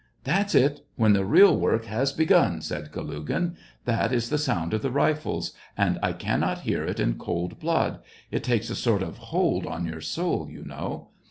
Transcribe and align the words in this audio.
"That's 0.23 0.55
it, 0.55 0.83
when 0.95 1.13
the 1.13 1.23
real 1.23 1.55
work 1.55 1.85
has 1.85 2.11
begun!" 2.11 2.61
said 2.63 2.91
Kalugin. 2.91 3.55
—*' 3.75 3.85
That 3.85 4.11
is 4.11 4.29
the 4.31 4.39
sound 4.39 4.73
of 4.73 4.81
the 4.81 4.89
rifles, 4.89 5.53
and 5.77 5.99
I 6.01 6.11
cannot 6.11 6.61
hear 6.61 6.83
it 6.83 6.99
in 6.99 7.19
cold 7.19 7.59
blood; 7.59 7.99
it 8.31 8.43
takes 8.43 8.71
a 8.71 8.75
sort 8.75 9.01
66 9.01 9.19
SEVASTOPOL 9.19 9.45
IN 9.45 9.45
MAY. 9.53 9.59
of 9.59 9.63
hold 9.67 9.67
on 9.81 9.85
your 9.85 10.01
soul, 10.01 10.49
you 10.49 10.63
know. 10.65 11.09